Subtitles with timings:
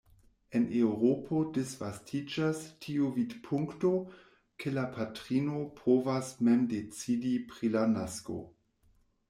[0.59, 3.93] En Eŭropo disvastiĝas tiu vidpunkto,
[4.63, 8.43] ke la patrino povas mem decidi pri la nasko.